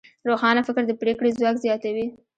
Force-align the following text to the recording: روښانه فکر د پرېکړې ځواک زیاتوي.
روښانه 0.29 0.61
فکر 0.67 0.83
د 0.87 0.91
پرېکړې 1.01 1.35
ځواک 1.39 1.55
زیاتوي. 1.65 2.05